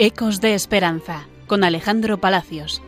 [0.00, 2.80] Ecos de Esperanza con Alejandro Palacios.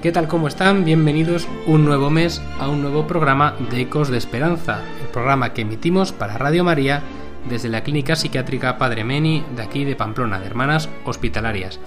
[0.00, 0.28] ¿Qué tal?
[0.28, 0.84] ¿Cómo están?
[0.84, 5.62] Bienvenidos un nuevo mes a un nuevo programa de Ecos de Esperanza, el programa que
[5.62, 7.02] emitimos para Radio María
[7.48, 11.80] desde la Clínica Psiquiátrica Padre Meni de aquí de Pamplona, de Hermanas Hospitalarias.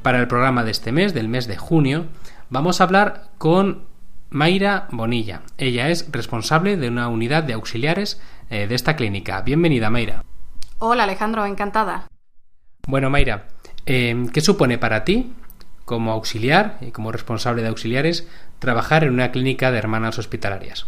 [0.00, 2.06] Para el programa de este mes, del mes de junio,
[2.48, 3.84] vamos a hablar con
[4.30, 5.42] Mayra Bonilla.
[5.58, 9.42] Ella es responsable de una unidad de auxiliares eh, de esta clínica.
[9.42, 10.24] Bienvenida, Mayra.
[10.82, 12.06] Hola Alejandro, encantada.
[12.86, 13.48] Bueno, Mayra,
[13.84, 15.34] eh, ¿qué supone para ti,
[15.84, 18.26] como auxiliar y como responsable de auxiliares,
[18.58, 20.86] trabajar en una clínica de hermanas hospitalarias?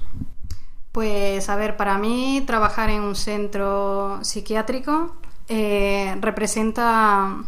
[0.92, 5.14] Pues a ver, para mí trabajar en un centro psiquiátrico
[5.48, 7.44] eh, representa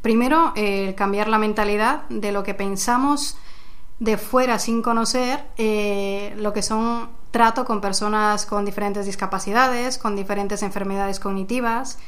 [0.00, 3.36] primero el cambiar la mentalidad de lo que pensamos
[3.98, 10.16] de fuera sin conocer eh, lo que son trato con personas con diferentes discapacidades, con
[10.16, 11.98] diferentes enfermedades cognitivas.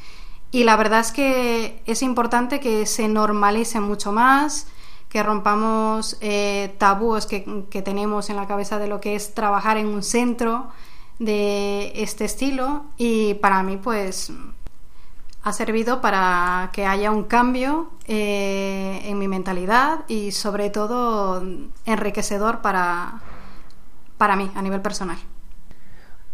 [0.51, 4.67] Y la verdad es que es importante que se normalice mucho más,
[5.09, 7.41] que rompamos eh, tabúes que,
[7.83, 10.67] tenemos en la cabeza de lo que es trabajar en un centro
[11.19, 12.85] de este estilo.
[12.97, 14.31] Y para mí, pues,
[15.43, 21.43] ha servido para que haya un cambio eh, en mi mentalidad y sobre todo
[21.85, 23.21] enriquecedor para,
[24.17, 25.17] para mí a nivel personal.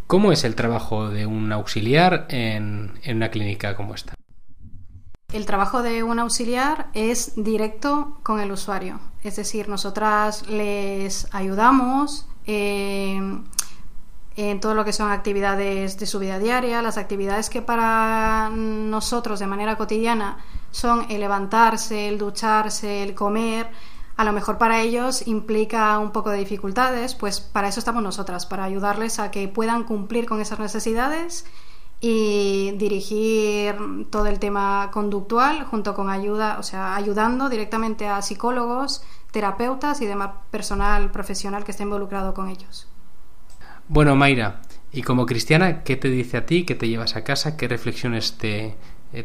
[0.08, 4.16] ¿Cómo es el trabajo de un auxiliar en, en, una clínica como esta?
[5.31, 12.27] El trabajo de un auxiliar es directo con el usuario, es decir, nosotras les ayudamos
[12.47, 13.22] eh,
[14.35, 19.39] en todo lo que son actividades de su vida diaria, las actividades que para nosotros
[19.39, 20.38] de manera cotidiana
[20.72, 23.69] son el levantarse, el ducharse, el comer,
[24.19, 28.46] a lo mejor para ellos implica un poco de dificultades, pues para eso estamos nosotras,
[28.46, 31.46] para ayudarles a que puedan cumplir con esas necesidades
[32.02, 33.78] y dirigir
[34.09, 40.06] todo el tema conductual junto con ayuda, o sea, ayudando directamente a psicólogos, terapeutas y
[40.06, 42.90] demás personal profesional que esté involucrado con ellos.
[43.88, 44.59] Bueno, Mayra,
[44.91, 46.66] y como cristiana, ¿qué te dice a ti?
[46.66, 47.56] ¿Qué te llevas a casa?
[47.56, 48.75] ¿Qué reflexiones te,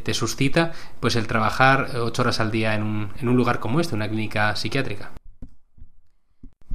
[0.03, 3.81] te suscita pues el trabajar ocho horas al día en un, en un lugar como
[3.81, 5.13] este, una clínica psiquiátrica?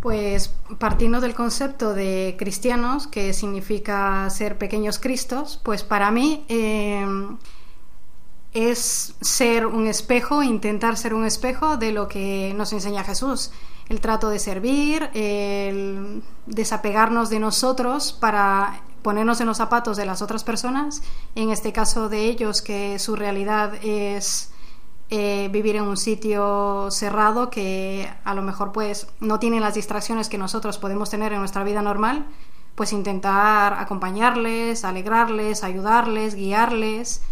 [0.01, 7.05] Pues partiendo del concepto de cristianos, que significa ser pequeños cristos, pues para mí eh,
[8.53, 13.51] es ser un espejo, intentar ser un espejo de lo que nos enseña Jesús.
[13.89, 20.21] El trato de servir, el desapegarnos de nosotros para ponernos en los zapatos de las
[20.21, 21.01] otras personas,
[21.35, 24.51] en este caso de ellos que su realidad es
[25.09, 30.29] eh, vivir en un sitio cerrado que a lo mejor pues no tienen las distracciones
[30.29, 32.25] que nosotros podemos tener en nuestra vida normal,
[32.75, 37.23] pues intentar acompañarles, alegrarles, ayudarles, guiarles,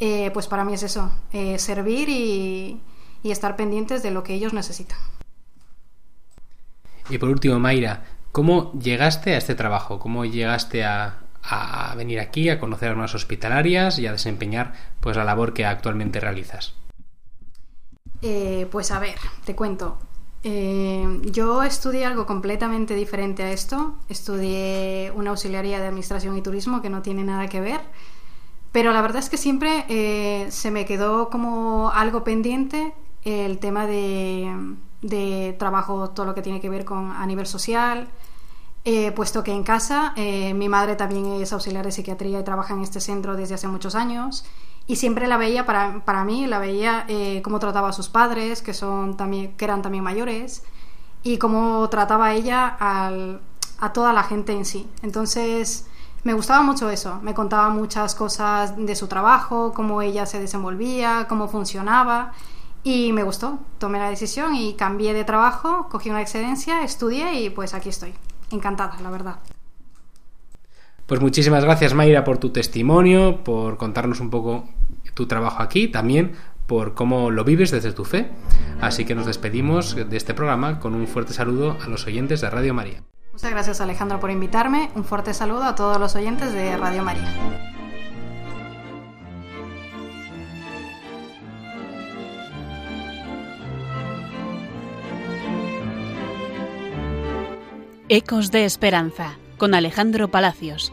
[0.00, 2.80] eh, pues para mí es eso, eh, servir y,
[3.22, 4.98] y estar pendientes de lo que ellos necesitan.
[7.08, 8.04] Y por último, Mayra,
[8.34, 10.00] ¿Cómo llegaste a este trabajo?
[10.00, 11.20] ¿Cómo llegaste a,
[11.96, 16.18] venir aquí, a conocer a unas hospitalarias y a desempeñar pues la labor que actualmente
[16.18, 16.74] realizas?
[18.22, 19.98] Eh, pues a ver, te cuento.
[20.42, 23.98] Eh, yo estudié algo completamente diferente a esto.
[24.08, 27.82] Estudié una auxiliaría de administración y turismo que no tiene nada que ver.
[28.72, 33.86] Pero la verdad es que siempre eh, se me quedó como algo pendiente el tema
[33.86, 34.50] de,
[35.02, 38.08] de trabajo, todo lo que tiene que ver con a nivel social,
[38.86, 42.74] eh, puesto que en casa eh, mi madre también es auxiliar de psiquiatría y trabaja
[42.74, 44.44] en este centro desde hace muchos años.
[44.86, 48.60] Y siempre la veía para, para mí la veía eh, cómo trataba a sus padres
[48.60, 50.62] que son también que eran también mayores
[51.22, 53.40] y cómo trataba ella al,
[53.78, 54.86] a toda la gente en sí.
[55.02, 55.86] Entonces
[56.22, 57.20] me gustaba mucho eso.
[57.22, 62.34] Me contaba muchas cosas de su trabajo cómo ella se desenvolvía cómo funcionaba
[62.82, 63.58] y me gustó.
[63.78, 68.12] Tomé la decisión y cambié de trabajo cogí una excedencia estudié y pues aquí estoy
[68.54, 69.36] encantada, la verdad.
[71.06, 74.64] Pues muchísimas gracias Mayra por tu testimonio, por contarnos un poco
[75.12, 76.32] tu trabajo aquí, también
[76.66, 78.30] por cómo lo vives desde tu fe.
[78.80, 82.48] Así que nos despedimos de este programa con un fuerte saludo a los oyentes de
[82.48, 83.02] Radio María.
[83.32, 87.73] Muchas gracias Alejandro por invitarme, un fuerte saludo a todos los oyentes de Radio María.
[98.16, 100.92] Ecos de Esperanza con Alejandro Palacios.